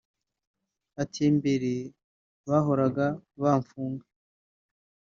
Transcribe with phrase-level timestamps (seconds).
[1.01, 1.71] ati "mbere
[2.47, 3.05] bahoraga
[3.41, 4.05] bamfuga